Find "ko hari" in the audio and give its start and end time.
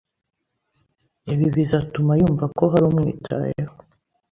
2.57-2.85